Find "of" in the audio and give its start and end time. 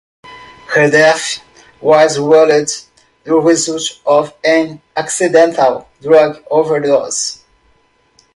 4.03-4.33